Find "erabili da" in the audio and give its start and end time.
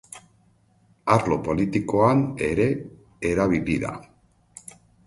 3.35-3.95